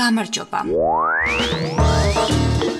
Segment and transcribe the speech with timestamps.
[0.00, 0.60] გამარჯობა.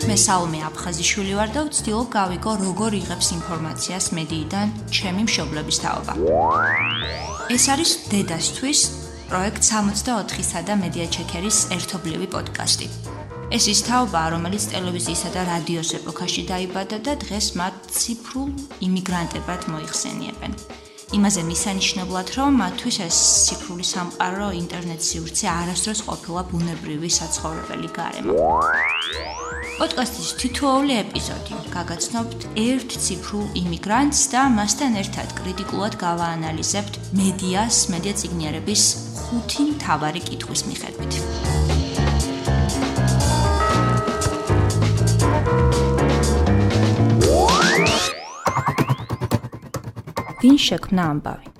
[0.08, 6.12] მე საუმე აფხაზიშვილი ვარ და ვცდილობ გავიგო როგორ იღებს ინფორმაციას მედიიდან ჩემი მშობლების თაობა.
[7.56, 8.80] ეს არის დედასთვის
[9.30, 12.86] პროექტ 64-სა და მედია ჩეკერის ერთობლივი პოდკასტი.
[13.56, 18.50] ეს ის თაობა, რომელიც ტელევიზიისა და რადიოს ეპოქაში დაიბადა და დღეს მათ ციფრულ
[18.86, 20.52] იმიგრანტებად მოიხსენიებენ.
[21.10, 23.16] იმაზე მისანიშნებლად, რომ მათთვის ეს
[23.46, 28.34] ციფრული სამყარო, ინტერნეტ სივრცე არასდროს ყოფილა ბუნებრივი საცხოვრებელი გარემო.
[29.80, 38.82] პოდკასტის თითოეული ეპიზოდი გაგაცნობთ ერთ ციფრულ იმიგრანტს და მასთან ერთად კრიტიკულად გავაანალიზებთ მედიას, მედია ციგნიერების
[39.18, 41.49] ხუთი მთავარი კითხვის მიხედვით.
[50.40, 51.50] ვინ შექმნა ამბავი?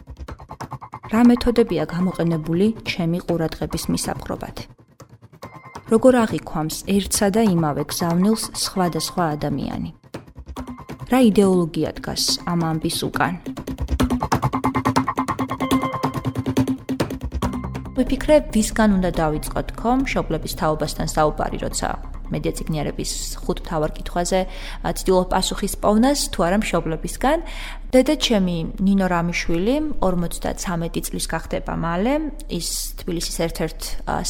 [1.12, 4.62] რა მეთოდებია გამოყენებული ჩემი ყურადღების მისაპყრობად?
[5.93, 9.90] როგორ აღიქვამს ერთსა და იმავე გზავნილს სხვადასხვა ადამიანი?
[11.13, 13.35] რა იდეოლოგია დგას ამ ამბის უკან?
[18.01, 21.88] ვიფიქრე, ვისგან უნდა დავიწყო თქო მშობლების თაობასთან საუბარი, როცა
[22.33, 23.12] მედია ციგნიერების
[23.43, 24.40] ხუთ თავარ კითხვაზე
[25.01, 27.38] ცდილობ პასუხის პოვნას თუ არა მშობლებისგან
[27.91, 32.30] დედა ჩემი ნინო რამიშვილი 53 წლის გახდება მალე.
[32.46, 33.80] ის თბილისის ერთ-ერთ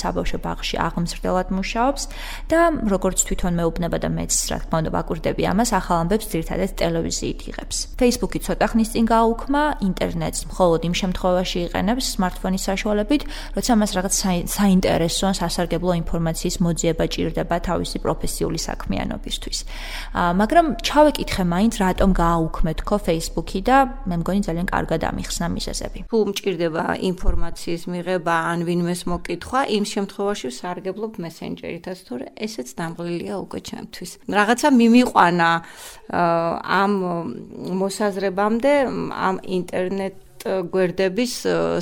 [0.00, 2.02] საბავშვო ბაღში აღმზრდელად მუშაობს
[2.48, 7.40] და როგორც თვითონ მეუბნება და მეც რა თქმა უნდა ვაკურდები ამას ახალ ამბებს ძირთადად ტელევიზიით
[7.52, 7.76] იღებს.
[8.00, 13.22] Facebook-ი ცოტა ხნის წინ გააუქმა ინტერნეტს მხოლოდ იმ შემთხვევაში იყენებს smartphone-ის საშუალებით
[13.60, 14.14] როცა მას რაღაც
[14.56, 19.58] საინტერესო ან სასარგებლო ინფორმაციის მოძიება ჭირდება თავისი პროფესიული საქმიანობისთვის.
[20.16, 25.98] მაგრამ ჩავეკითხე მაინც რატომ გააუქმეთ ხო Facebook ლინკი და მე მგონი ძალიან კარგად ამიხსნა მისესები.
[26.06, 33.58] თუ მჭირდება ინფორმაციის მიღება ან ვინმეს მოკითხვა, იმ შემთხვევაში ვსარგებლობ მესენჯერითაც, თორე ესეც დამღლილია უკვე
[33.66, 34.10] ჩემთვის.
[34.30, 35.50] რაღაცა მიმიყვანა
[36.80, 36.92] ამ
[37.82, 38.72] მოსაზრებამდე
[39.10, 40.14] ამ ინტერნეტ
[40.44, 41.32] გვერდების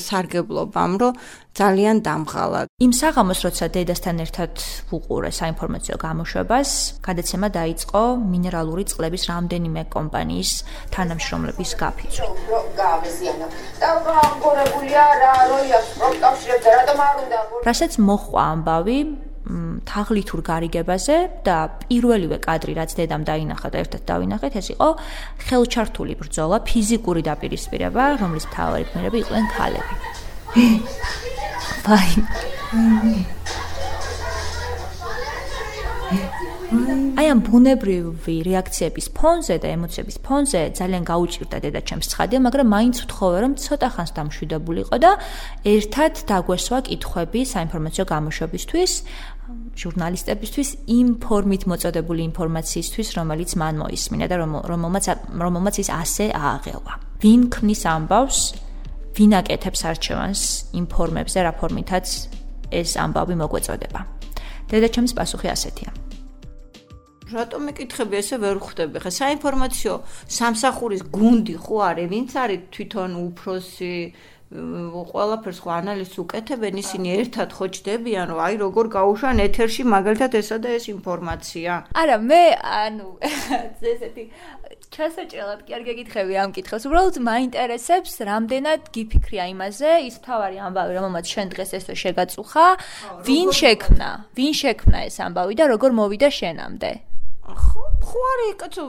[0.03, 1.13] სარგებლობამ, რომ
[1.59, 2.61] ძალიან დამღალა.
[2.87, 4.53] იმ საღამოს, როცა დედასთან ერთად
[4.91, 6.71] ვუყურე საინფორმაციო გამოშვებას,
[7.07, 8.03] გადაცემა დაიწყო
[8.35, 10.51] მინერალური წყლების რამდენიმე კომპანიის
[10.95, 12.27] თანამშრომლების გაფიცვა.
[12.79, 13.47] გავეზიანო.
[13.81, 17.39] და გამგორებულია რა, როია პროფტავშიებზე, რატომ არ უნდა?
[17.69, 18.99] რასაც მოხვა ამბავი
[19.89, 21.17] თაღლითურ გარიგებაზე
[21.47, 24.89] და პირველივე კადრი რაც დედამ დაინახა და ერთად დავინახეთ ეს იყო
[25.49, 29.95] ხელჩართული ბრძოლა ფიზიკური დაპირისპირება რომლის მთავარი გმირები იყვნენ ქალები.
[31.99, 33.38] აი
[37.29, 43.39] აი ამ ბუნებრივი რეაქციების ფონზე და ემოციების ფონზე ძალიან გაუჭირდა დედაჩემს ცხადია, მაგრამ მაინც ვთხოვე,
[43.45, 45.11] რომ ცოტა ხანს დამშვიდობულიყო და
[45.69, 48.93] ერთად დაგვესვა კითხვები საინფორმაციო გამოშვებისთვის,
[49.77, 54.37] ჟურნალისტებისთვის იმ ფორმით მოწოდებული ინფორმაციისთვის, რომელიც მან მოისმინა და
[54.73, 56.95] რომელმაც რომელმაც ის ასე ააღელვა.
[57.21, 58.39] ვინ ქმნის ამბავს,
[59.21, 60.41] ვინ აკეთებს არჩევანს
[60.81, 62.07] იმ ფორმებზე, რა ფორმითაც
[62.73, 64.01] ეს ამბავი მოგვეწოდება.
[64.73, 65.98] დედაჩემის პასუხი ასეთია.
[67.33, 69.03] რატომ მეკითხები ესე ვერ ხვდები?
[69.05, 69.95] ხა საინფორმაციო
[70.39, 72.09] სამსახურის გუნდი ხო არის?
[72.13, 73.95] ვინც არის თვითონ უფროსი?
[74.49, 80.57] ყველაფერს ხო ანალიზს უკეთებენ ისინი ერთად ხო ჭდებიან რომ აი როგორ გაუშვან ეთერში მაგალითად ესა
[80.65, 83.09] და ეს ინფორმაცია არა მე ანუ
[83.93, 84.25] ესეთი
[84.89, 91.27] ჩასაჭრელად კი არ გეკითხები ამ კითხავს უბრალოდ მაინტერესებს რამდენად გიფიქრია იმაზე ის თავარი ამბავი რომელმაც
[91.29, 92.67] შენ დღეს ესე შეგაწუხა
[93.29, 96.93] ვინ შექმნა ვინ შექმნა ეს ამბავი და როგორ მოვიდა შენამდე
[98.09, 98.83] ხო, ხო არის კაცო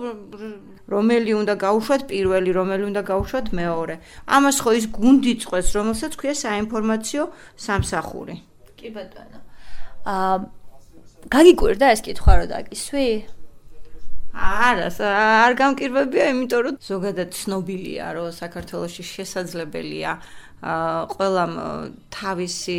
[0.90, 3.96] რომელი უნდა გაუშვათ პირველი, რომელი უნდა გაუშვათ მეორე.
[4.35, 7.24] ამას ხო ის გუნდი წყვეს, რომელსაც ქვია საინფორმაციო
[7.66, 8.35] სამსახური.
[8.80, 9.40] კი ბატონო.
[10.07, 10.35] აა
[11.35, 13.07] გაგიკვირდა ეს კითხვა რო დაგისვი?
[14.40, 14.88] არა,
[15.44, 20.12] არ გამკირვებია, იმიტომ რომ ზოგადად ცნობილია, რომ საქართველოში შესაძლებელია
[20.63, 21.53] აა ყველამ
[22.13, 22.78] თავისი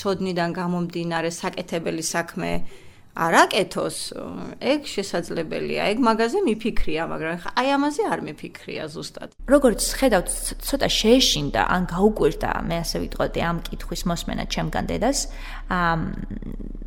[0.00, 2.50] სოდნიდან გამომდინარე საკეთებელი საქმე
[3.12, 3.96] არაკეთოს,
[4.60, 5.82] ეგ შესაძლებელია.
[5.92, 9.30] ეგ მაგაზე მიფიქრია, მაგრამ აი ამაზე არ მიფიქრია ზუსტად.
[9.44, 10.28] როგორც ხედავთ,
[10.64, 15.18] ცოტა შეეშინდა, ან გაუკვირდა, მე ასე ვიტყოდი ამ კითხვის მოსმენა ჩემგან დედას.
[15.68, 16.00] ამ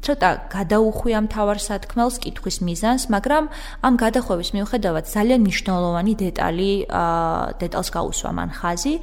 [0.05, 3.45] ცოტა გადაუხვი ამ თავარ სათქმელს კითხვის მიზანს, მაგრამ
[3.81, 6.71] ამ გადახვევის მიუხედავად ძალიან მნიშვნელოვანი დეტალი
[7.61, 8.93] დეტალს გაუსვა მან ხაზი.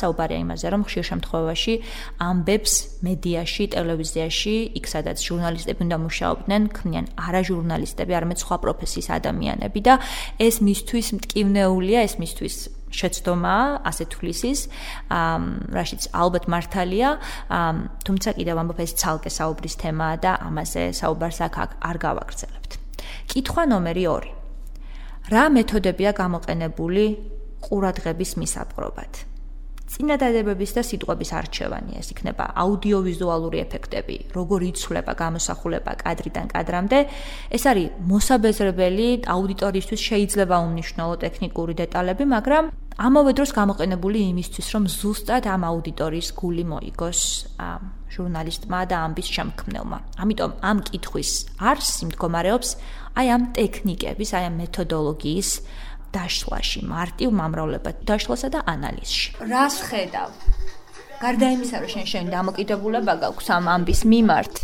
[0.00, 1.74] საუბარია იმაზე, რომ ხშირ შემთხვევაში
[2.20, 2.72] ამბებს
[3.04, 9.94] მედიაში, ტელევიზიაში, იქ სადაც ჟურნალისტები უნდა მუშაობდნენ, ქმნიან არა ჟურნალისტები, არამედ სხვა პროფესიის ადამიანები და
[10.38, 12.56] ეს მისთვის მტკივნეულია, ეს მისთვის
[12.96, 14.60] შეცდომა, ასე თulis ის,
[15.10, 17.08] ამ რაშიც ალბათ მართალია,
[17.50, 17.76] ამ
[18.06, 22.70] თუმცა კიდევ ამბობ ეს ცალკე საუბრის თემაა და ამაზე საუბარს აქ არ გავაგრძელებთ.
[23.30, 24.32] კითხვა ნომერი 2.
[25.34, 27.04] რა მეთოდებია გამოყენებული
[27.66, 29.35] ყურადღების მისაპყრობად?
[29.96, 36.98] წინადადებების და სიტყვების არჩევანი ეს იქნება აუდიოვიზუალური ეფექტები, როგორ იცვლება გამოსახულება კადრიდან კადრამდე.
[37.56, 42.64] ეს არის მოსაბეზრებელი აუდიტორისთვის შეიძლება უმნიშვნელო ტექნიკური დეტალები, მაგრამ
[42.96, 47.20] ამავე დროს გამოყენებული იმისთვის, რომ ზუსტად ამ აუდიტორიის გული მოიგოს
[48.16, 49.98] ჟურნალისტმა და ამბის შემქმნელმა.
[50.22, 52.68] ამიტომ ამ კითხვის არსი მდგომარეობს
[53.16, 55.50] აი ამ ტექნიკების, აი ამ მეთოდოლოგიის
[56.16, 59.28] დაშლაში, მარტივ მომრავლებად დაშლასა და ანალიზში.
[59.52, 60.30] რას ხედავ?
[61.20, 64.54] გარდა იმისა, რომ შენ შენ დამოკიდებულება გაქვს ამ ამბის მიმართ,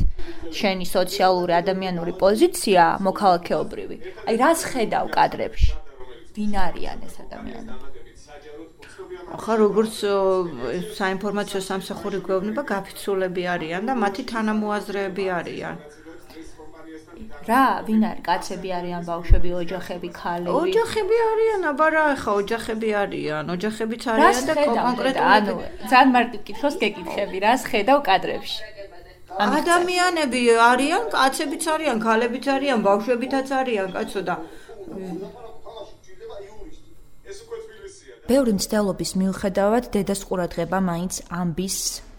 [0.59, 3.97] შენი სოციალური ადამიანური პოზიცია მოქალაქეობრივი.
[4.29, 5.73] აი რას ხედავ კადრებში?
[6.37, 7.93] ვინ არიან ეს ადამიანები?
[9.33, 9.97] ახლა როგორც
[10.99, 15.77] საინფორმაციო სამსახური გვევნება გაფიცულები არიან და მათი თანამოაზრეები არიან.
[17.49, 18.23] რა, ვინ არის?
[18.29, 20.55] კაცები არიან, ბავშვები, ოჯახები, ქალები?
[20.63, 25.55] ოჯახები არიან, აბა რა, ხა ოჯახები არიან, ოჯახებიც არიან და კონკრეტულად ანუ
[25.91, 28.61] ძალიან მარტივ კითხავს გეკითხები, რას ხედავ კადრებში?
[29.47, 30.41] ადამიანები
[30.71, 34.35] არიან, კაცებიც არიან, ქალებიც არიან, ბავშვებიც არიან, კაცო და
[38.29, 41.77] ბევრი მცდელობის მიუხედავად დედას ყურადღება მაინც ამბის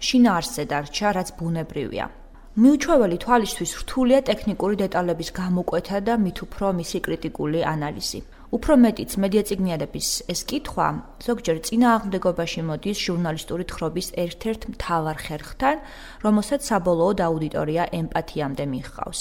[0.07, 2.05] შინაარსზე დარჩა, რაც ბუნებრივია.
[2.53, 8.19] მიუჩვეველი თვალისთვის რთულია ტექნიკური დეტალების გამოკვეთა და მით უფრო მისი კრიტიკული ანალიზი.
[8.53, 10.87] უფრო მეტიც მედია ციგნიერების ეს კითხვა
[11.25, 15.75] ზოგჯერ წინააღმდეგობაში მოდის ჟურნალისტური თხრობის ერთ-ერთ მთავარ ხერხთან,
[16.21, 19.19] რომელსაც საბოლოოდ აუდიტორია ემპათიამდე მიჰყავს.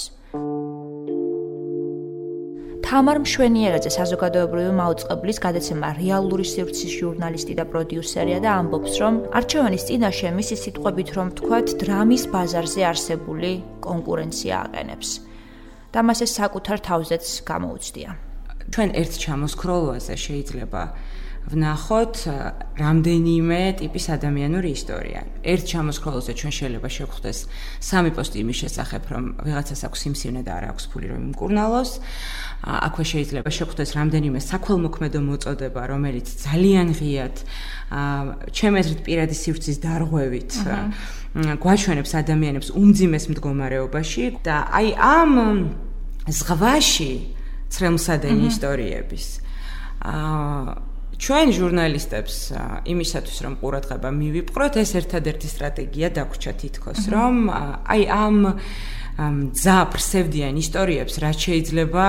[2.93, 10.29] თამარ მშვენიერაძე საზოგადოებრივი მაუწყებლის გადაცემა რეალური სივრცის ჟურნალისტი და პროდიუსერია და ამბობს, რომ არჩევანის წინაშე
[10.37, 13.51] მისი სიტყვებით რომ თქვათ, დრამის ბაზარზე არსებული
[13.81, 15.09] კონკურენცია აყენებს.
[15.93, 18.09] და მას ეს საკუთარ თავზეც გამოუცდია.
[18.73, 20.81] ჩვენ ერთ ჩამოსქროლვაზე შეიძლება
[21.43, 22.15] ვნახოთ
[22.79, 25.21] რამდენიმე ტიპის ადამიანური ისტორია.
[25.43, 27.39] ერთ ჩამოსქროლზე ჩვენ შეიძლება შევხვდეს
[27.83, 31.91] სამი პოსტი იმის შესახებ, რომ ვიღაცას აქვს სიმსივნე და არ აქვს ფული რომ იმკურნალოს.
[32.63, 37.35] აქვე შეიძლება შევხვდეს რამდენიმე საქველმოქმედო მოწოდება, რომელიც ძალიან ღიად
[38.55, 40.51] ჩემ აზრით პირადი სივრცის დარღვევით
[41.59, 45.31] გვაჩვენებს ადამიანებს უმძიმეს მდგომარეობაში და აი ამ
[46.31, 47.13] ზღვაში
[47.73, 49.25] ცრემლსადენი ისტორიების
[50.07, 52.35] აა ჩვენ ჟურნალისტებს
[52.89, 58.37] იმისათვის რომ ყურადღება მივიპყროთ ეს ერთადერთი სტრატეგია დაგვჭა თითქოს რომ აი ამ
[59.53, 62.05] ძა პრსევდიან ისტორიებს რაც შეიძლება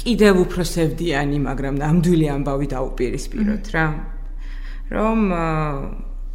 [0.00, 3.86] კიდევ უფრო სევდიანი მაგრამ ნამდვილი ამბავი დაუპირისპიროთ რა.
[4.94, 5.18] რომ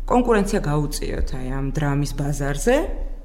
[0.09, 2.77] კონკურენცია გაუწიოთ აი ამ დრამის ბაზარზე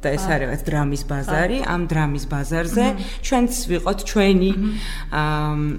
[0.05, 2.87] და ეს არის რაღაც დრამის ბაზარი, ამ დრამის ბაზარზე
[3.25, 4.51] ჩვენც ვიყოთ ჩვენი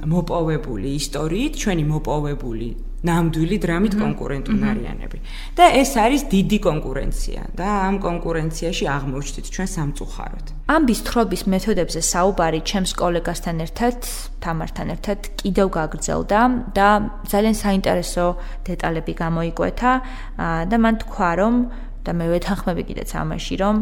[0.10, 2.70] მოპოვებული ისტორიით, ჩვენი მოპოვებული
[3.06, 5.18] ნამდვილი დრამით კონკურენტუნარიანები.
[5.58, 10.46] და ეს არის დიდი კონკურენცია და ამ კონკურენციაში აღმოჩნდით ჩვენ სამწუხაროდ.
[10.76, 13.98] ამბის თრობის მეთოდებზე საუბარი ჩემს კოლეგასთან ერთად,
[14.42, 16.40] თამართან ერთად კიდევ გაგრძელდა
[16.74, 16.90] და
[17.30, 18.26] ძალიან საინტერესო
[18.66, 19.92] დეტალები გამოიკვეთა
[20.70, 21.56] და მან თქვა რომ
[22.06, 23.76] და მე ვეთანხმები კიდეც ამაში რომ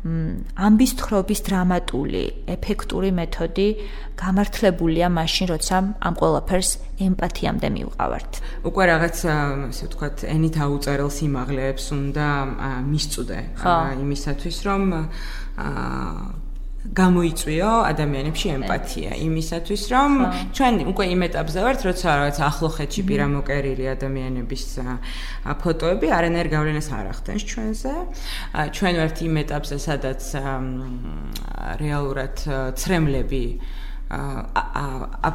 [0.00, 3.68] ამბის თხრობის დრამატული, ეფექტური მეთოდი
[4.16, 6.70] გამართლებულია მაშინ, როცა ამ ყველაფერს
[7.04, 8.32] ემპათიამდე მივყავართ.
[8.64, 9.16] უკვე რაღაც
[9.68, 12.28] ასე ვთქვათ, ენით აუწერელ სიმაღლეებს უნდა
[12.88, 13.40] მისწუდე
[14.00, 14.82] იმისათვის, რომ
[15.60, 16.49] აა
[16.80, 20.12] გამოიწვიო ადამიანებში ემპათია იმისათვის რომ
[20.56, 24.64] ჩვენ უკვე იმ ეტაპზე ვართ როცა რაღაც ახლოხეთში პირამოკერილი ადამიანების
[25.60, 27.92] ფოტოები არანაირ გავლენას არ ახდენს ჩვენზე.
[28.72, 30.22] ჩვენ ვართ იმ ეტაპზე სადაც
[31.84, 32.36] რეალურად
[32.80, 33.44] ცრემლები
[34.10, 35.30] ა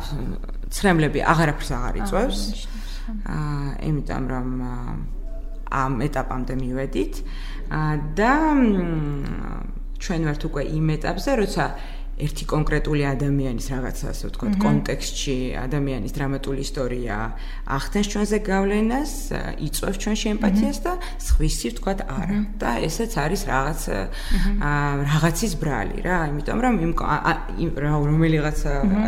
[0.74, 2.40] ცრემლები აღარაფერს აღარ იწვევს.
[3.06, 4.50] აა იმიტომ რომ
[5.70, 7.14] ამ ეტაპამდე მივედით.
[8.18, 8.34] და
[10.06, 11.66] ჩვენ ვართ უკვე იმ ეტაპზე, როცა
[12.16, 17.16] ერთი კონკრეტული ადამიანის რაღაცა ასე ვთქვათ, კონტექსტში ადამიანის დრამატული ისტორია
[17.76, 19.12] ახდენს ჩვენზე გავლენას,
[19.68, 20.94] იწვევს ჩვენში ემპათიას და
[21.28, 22.38] სხვისი ვთქვათ არა.
[22.56, 23.82] და ესეც არის რაღაც
[25.12, 28.60] რაღაცის ბრალი რა, იმიტომ რომ იმ რომელიღაც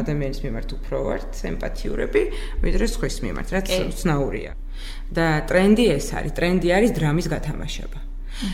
[0.03, 2.21] ადამიანის მიმართ უფრო ვართ ემპათიურები,
[2.59, 3.67] ვიდრე სხვის მიმართ, რაც
[4.03, 4.51] ცნაურია.
[5.07, 8.06] და ტრენდი ეს არის, ტრენდი არის დრამის გათამაშება.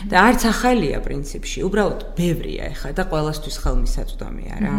[0.08, 4.76] და არც ახალია პრინციპში, უბრალოდ ბევრია ეხა და ყოველასთვის ხელმისაწვდომია რა.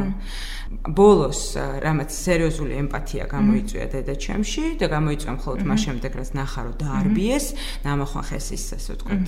[0.82, 1.42] ბოლოს
[1.86, 7.46] რამაც სერიოზული ემპათია გამოიწვია დედაჩემში და გამოიწვია მხოლოდ მას შემდეგ რაც ნახა რომ დაარბიეს,
[7.86, 9.28] ნამახვან ხესის ასე ვთქვათ,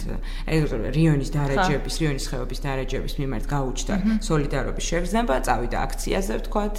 [0.98, 6.76] რიონის დარეჯების, რიონის ხეობის დარეჯების მიმართ გაუჩნდა სოლიდარობის შეგრძნება, წავიდა აქციაზე ვთქვათ.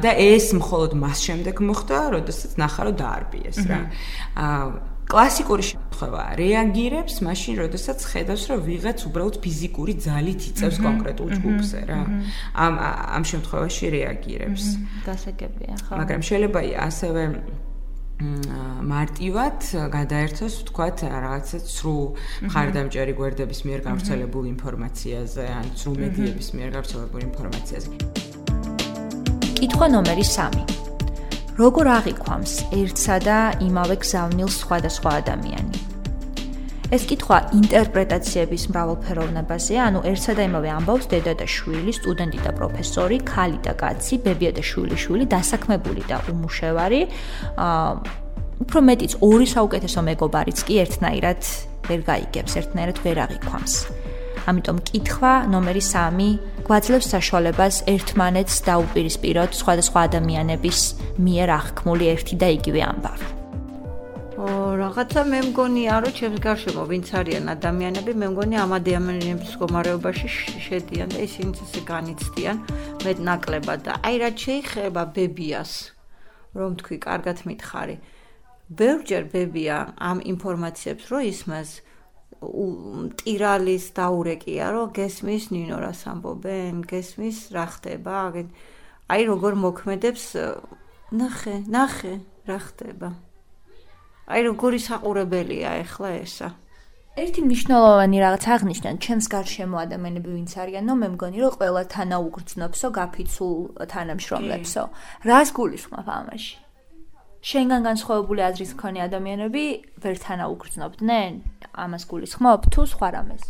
[0.00, 3.80] და ეს მხოლოდ მას შემდეგ მოხდა, როდესაც ნახა რომ დაარბიეს რა.
[4.40, 11.80] აა კლასიკური შემთხვევა რეაგირებს მაშინ, როდესაც ხედავს, რომ ვიღაც უბრალოდ ფიზიკური ძალით იწევს კონკრეტულ ჯგუფზე
[11.90, 12.00] რა.
[12.64, 12.74] ამ
[13.16, 14.64] ამ შემთხვევაში რეაგირებს.
[15.04, 15.92] გასაგებია, ხო.
[16.00, 17.22] მაგრამ შეიძლება ასევე
[18.94, 19.58] მარტივად
[19.90, 21.96] გადაერთოს, ვთქვათ, რაღაცა ცრუ
[22.46, 27.88] მხარდამჭერი გვერდების მიერ გავრცელებულ ინფორმაციაზე, ან ცრუ მედიების მიერ გავრცელებულ ინფორმაციაზე.
[29.58, 30.83] კითხვა ნომერი 3.
[31.54, 35.78] როგორ აღიქვამს ერთსა და იმავე გზავნილს სხვადასხვა ადამიანი?
[36.94, 43.18] ეს კითხვა ინტერპრეტაციების მრავალფეროვნებაზეა, ანუ ერთსა და იმავე ამბავს დედა და შვილი, სტუდენტი და პროფესორი,
[43.26, 47.00] ქალი და კაცი, ბებია და შვილი, შვილი, დასაქმებული და უმუშევარი.
[47.56, 47.90] აა
[48.62, 51.40] უფრო მეტიც ორი საუკეთესო მეგობარიც კი ერთნაირად
[51.90, 53.74] ვერ გაიგებს, ერთნაირად ვერ აღიქვამს.
[54.50, 56.26] ამიტომ კითხვა ნომერი 3
[56.64, 60.80] გვაძლევს საშუალებას ერთმანეთს დაუპირისპიროთ სხვადასხვა ადამიანების
[61.24, 63.28] მიერ აღქმული ერთი და იგივე ამბავი.
[64.44, 64.46] ო
[64.76, 70.28] რაღაცა მე მგონია რომ ჩემს გარშემო ვინც არიან ადამიანები მე მგონია ამ ადამიანების მდგომარეობაში
[70.66, 72.56] შედიან და ისინიც ესე განიცდიან
[73.06, 75.72] მეტნაკლებად და აი რა შეიძლება ბებიას
[76.58, 77.96] რომ თქვი კარგად მითხარი
[78.80, 79.78] ბევრჯერ ბებია
[80.10, 81.70] ამ ინფორმაციებს რო ისმას
[83.20, 88.16] ტირალის დაურეკია, რომ გესმის ნინო რას ამბობენ, გესმის რა ხდება,
[89.12, 90.24] აი როგორ მოქმედებს
[91.12, 92.14] ნახე, ნახე
[92.48, 93.08] რა ხდება.
[94.28, 96.48] აი როგორი საყურებელია ახლა ესა.
[97.14, 103.54] ერთი მნიშვნელოვანი რაღაც აღნიშნან ჩემს გარშემო ადამიანები ვინც არიანო მე მგონი რომ ყველა თანაუგრძნობსო გაფიცულ
[103.92, 104.84] თანამშრომლებსო
[105.30, 106.63] რას გულისხმობ ამაში
[107.44, 109.64] შენგან განსხვავებული აზრის მქონე ადამიანები
[110.00, 111.32] ვერ თანაუგრძნობდნენ?
[111.84, 113.44] ამას გულისხმობ თუ სხვა რამეს?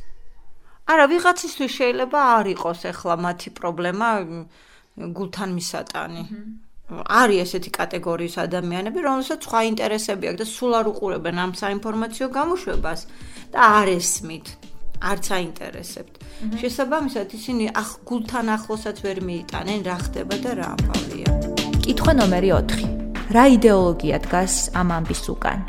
[0.91, 4.09] არა, ვიღაცისთვის შეიძლება არ იყოს ახლა მათი პრობლემა
[5.17, 6.25] გულთან მისატანი.
[6.91, 13.01] არის ესეთი კატეგორიის ადამიანები, რომელსაც სხვა ინტერესები აქვს და სულ არ უყურებენ ამ საინფორმაციო გამოშვებას
[13.55, 14.47] და არ ესმით.
[15.05, 16.15] არც აინტერესებთ.
[16.61, 21.31] შესაბამისად, ისინი ახ გულთან ახლოსაც ვერ მიიტანენ რა ხდება და რა ამბავია.
[21.85, 23.03] კითხვა ნომერი 4.
[23.33, 25.64] რა იდეოლოგია დგას ამ ამბის უკან?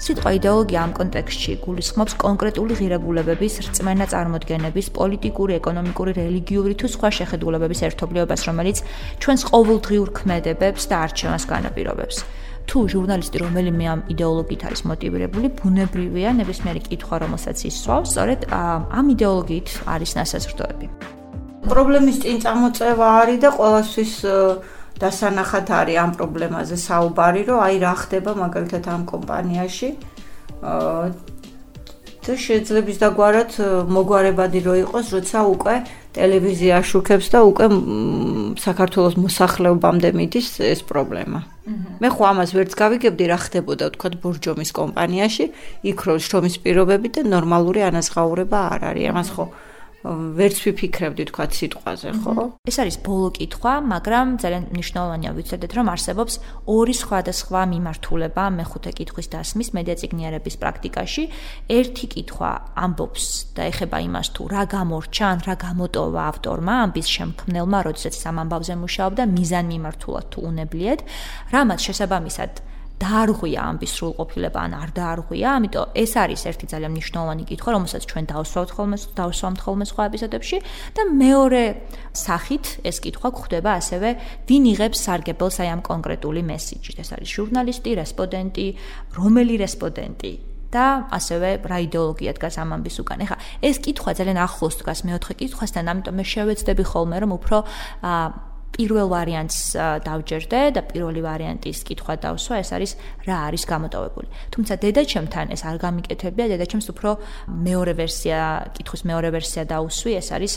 [0.00, 7.80] სიტყვა იდეოლოგია ამ კონტექსტში გულისხმობს კონკრეტული ღირებულებების, რწმენა წარმოდგენების, პოლიტიკური, ეკონომიკური, რელიგიური თუ სხვა შეხედულებების
[7.90, 8.78] ერთობლიობას, რომელიც
[9.20, 12.16] ჩვენს ყოველდღიურ ქმედებებს და არჩევანს განაპირობებს.
[12.70, 19.68] თუ ჟურნალისტი რომელიმე ამ იდეოლოგიით არის მოტივირებული, ბუნებრივია ნებისმიერი კითხვა, რომელსაც ისწავს, სწორედ ამ იდეოლოგიით
[19.90, 20.86] არის ნასაზრდოები.
[21.60, 24.12] პრობლემის წინ წამოწევა არის და ყოველთვის
[24.98, 29.88] დასანახად არის ამ პრობლემაზე საუბარი, რომ აი რა ხდება მაგალითად ამ კომპანიაში.
[30.60, 31.04] აა
[32.20, 33.52] და შეიძლება დაგვარად
[33.88, 35.74] მოგვარებადი რო იყოს, როცა უკვე
[36.12, 37.66] ტელევიზია შუქებს და უკვე
[38.60, 41.40] საქართველოს მოსახლეობამდე მიდის ეს პრობლემა.
[42.02, 45.44] მე ხო ამას ვერც გავიგებდი რა ხდებოდა თქვა ბურჯომის კომპანიაში,
[45.90, 49.04] იქ რო შრომის პირობები და ნორმალური ანაზღაურება არ არის.
[49.10, 49.44] ამას ხო
[50.04, 52.44] ვერც ვიფიქრებდი თქვა სიტყვაზე, ხო?
[52.64, 56.34] ეს არის ბოლო კითხვა, მაგრამ ძალიან მნიშვნელოვანია ვიცოდეთ, რომ არსებობს
[56.72, 61.24] ორი სხვადასხვა მიმართულება მეხუთე კითხვის დასმის მედიაციგნიერების პრაქტიკაში.
[61.68, 67.78] ერთი კითხვა ამბობს და ეხება იმას თუ რა გამორჩა, ან რა გამოტოვა ავტორმა ამბის შემქმნელმა,
[67.84, 71.00] როდესაც სამამბავზე მუშაობდა მიზანმიმართულად თუ უნებლიეთ,
[71.52, 72.69] რამაც შესაბამისად
[73.00, 78.24] დაარღვია ამბის სრულყოფილება ან არ დაარღვია, ამიტომ ეს არის ერთი ძალიან მნიშვნელოვანი კითხვა, რომელსაც ჩვენ
[78.32, 80.56] დავსვავთ ხოლმე, დავსვამთ ხოლმე სხვა ეპიზოდებში
[80.96, 81.62] და მეორე
[82.12, 84.08] სახით ეს კითხვა გვხვდება ასევე,
[84.48, 86.96] ვინ იღებს სარგებელს აი ამ კონკრეტული მესიჯით.
[87.00, 88.66] ეს არის ჟურნალისტი, რესპონდენტი,
[89.16, 90.32] რომელი რესპონდენტი
[90.70, 93.18] და ასევე რა იდეოლოგია დგას ამ ამბის უკან.
[93.26, 97.56] ეხლა ეს კითხვა ძალიან ახლოს დგას მეოთხე კითხვასთან, ამიტომ მე შევეცდები ხოლმე რომ უფრო
[98.06, 98.49] აა
[98.80, 99.58] პირველ ვარიანტს
[100.08, 102.92] დავჯერდე და პირველი ვარიანტის კითხვა დავსვა, ეს არის
[103.28, 104.28] რა არის გამოტოვებული.
[104.56, 107.10] თუმცა დედაჩემთან ეს არ გამიკეთებია, დედაჩემს უფრო
[107.68, 108.38] მეორე ვერსია,
[108.72, 110.52] კითხვის მეორე ვერსია დაუსვი, ეს არის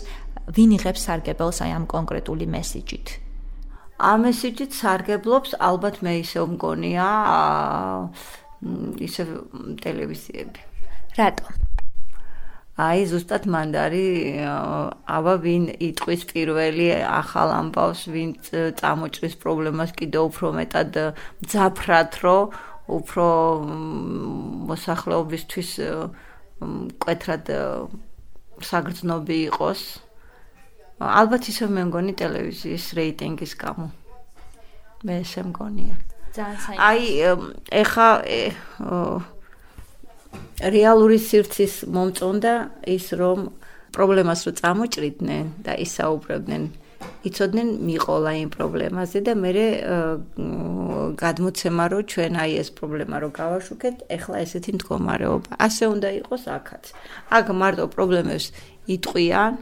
[0.56, 3.08] ვინ იღებს სარგებელს აი ამ კონკრეტული მესიჯით.
[4.00, 7.08] ამ მესიჯით სარგებლობს ალბათ მე ისე მგონია
[9.04, 9.24] ისე
[9.84, 10.60] ტელევიზიები.
[11.20, 11.63] რატომ?
[12.74, 14.06] აი ზუსტად მანდარი
[14.50, 18.32] აბა ვინ იტყვის პირველი ახალ ამბავს ვინ
[18.80, 20.98] წამოჭრის პრობლემას კიდე უფრო მეტად
[21.54, 22.38] ძაფრად რო
[22.98, 23.28] უფრო
[24.74, 25.70] მოსახლეობისთვის
[26.64, 27.46] მკვეთრად
[28.64, 29.82] საგრძნობი იყოს.
[31.04, 33.88] ალბათ ისე მე მგონი ტელევიზიის რეიტინგის გამო.
[35.06, 35.96] მე ესე მგონია.
[36.34, 36.82] ძალიან საინტერესო.
[36.90, 37.02] აი
[37.70, 38.10] ეხა
[40.76, 42.54] რეალური სივრცის მომწონდა
[42.88, 43.50] ის რომ
[43.94, 46.64] პრობლემას რო წამოჭრიდნენ და ისაუბრებდნენ
[47.24, 49.52] იცოდნენ მიყოლა იმ პრობლემაზე და მე
[51.20, 55.52] გადმოცემა რომ ჩვენ აი ეს პრობლემა რო გავაშუქეთ, ეხლა ესეთი მდგომარეობა.
[55.68, 56.84] ასე უნდა იყოს აქაც.
[57.38, 58.46] აქ მარტო პრობლემებს
[58.96, 59.54] იტყვიან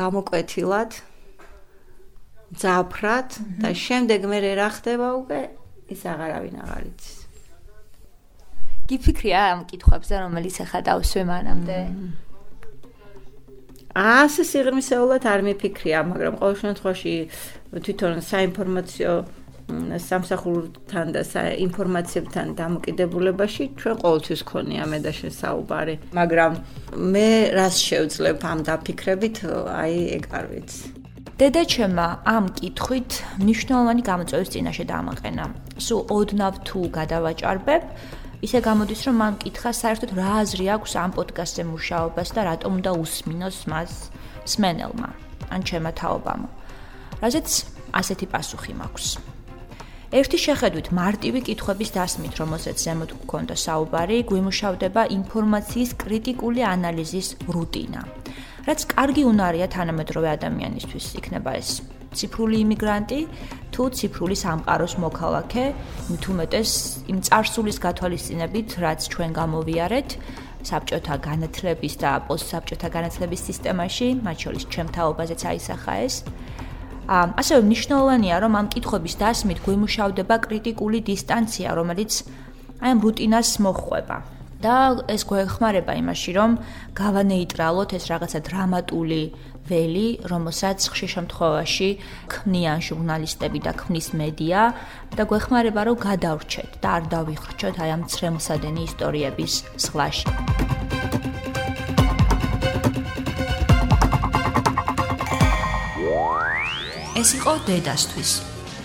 [0.00, 0.90] გამოკვეთილად
[2.60, 3.28] ძაფრად
[3.62, 5.40] და შემდეგ მე რა ხდება უკვე
[5.92, 7.27] ის აღარავინ აღარ იცის.
[8.88, 11.78] გიფიქრია ამ კითხვებზე რომელიც ახლა დავსვე მანამდე?
[13.98, 17.14] ასე სიღრმისეულად არ მიფიქრია, მაგრამ ყოველ შემთხვევაში
[17.84, 19.12] თვითონ საინფორმაციო
[20.08, 26.52] სამსახურთან და საინფორმაციებთან დამოკიდებულებაში ჩვენ ყოველთვის ქონია მე და შესაუბარი, მაგრამ
[27.12, 27.28] მე
[27.58, 29.36] რას შევძლებ ამ დაფიქრებით,
[29.82, 30.84] აი ეგ არ ვიცი.
[31.38, 33.10] დედაჩემა ამ კითხვით
[33.44, 35.44] მნიშვნელოვანი გამოწვევის წინაშე დამაყენა.
[35.84, 37.82] სულ ოდნავ თუ გადავაჭარბებ,
[38.44, 42.90] ისე გამოდის, რომ მან კითხა საერთოდ რა აზრი აქვს ამ პოდკასტზე მუშაობას და რატომ უნდა
[43.02, 43.92] უსმინოს მას
[44.46, 45.10] სმენელმა,
[45.50, 46.42] ან ჩემმა თაობამ.
[47.22, 47.48] რაზეც
[47.98, 49.06] ასეთი პასუხი მაქვს.
[50.08, 58.02] ერთი შეხედვით მარტივი კითხვების დასმით, რომელსაც ზემოთ გქონდა საუბარი, გვიმუშავდება ინფორმაციის კრიტიკული ანალიზის რუტინა.
[58.68, 61.70] რაც კარგი უნარია თანამედროვე ადამიანისთვის იქნება ეს
[62.16, 63.20] ციფრული იმიგრანტი
[63.72, 65.64] თუ ციფრული სამყაროს მოქალაქე,
[66.24, 66.70] თუმეტეს
[67.12, 70.08] იმ წარსულის გათვალისწინებით, რაც ჩვენ გამოვიარეთ
[70.68, 76.14] საბჭოთა განათლების და პოსტსაბჭოთა განათლების სისტემაში, მათ შორის ჩემ თაობაზეც აისახა ეს.
[77.08, 82.12] ასევე მნიშვნელოვანია, რომ ამ კითხვების დასმით გვიმუშავდება კრიტიკული დისტანცია, რომელიც
[82.82, 84.18] აი ამ რუტინას მოხვება.
[84.58, 86.50] და ეს გვეხმარება იმაში, რომ
[86.98, 89.22] გავანეიტრალოთ ეს რაღაცა დრამატული
[89.70, 91.88] ველი, რომელსაც ხშირ შემთხვევაში
[92.32, 94.60] ქმნიან ჟურნალისტები და ქმნის მედია
[95.16, 99.52] და გვეხმარება, რომ გადავრჩეთ და არ დავიხრჩოთ აი ამ ცრემლსადენი ისტორიების
[99.84, 100.26] ზღლაში.
[107.18, 108.30] ეს იყო დედასთვის.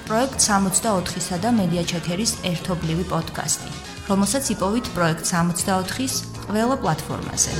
[0.09, 3.69] პროექტ 64-სა და მედია ჩეკერის ერთობლივი პოდკასტი.
[4.09, 7.51] რომელსაც იპოვით პროექტ 64-ის ყველა პლატფორმაზე.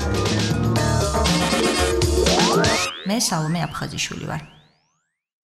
[3.10, 4.42] მე სალომე აფხაზიშვილი ვარ.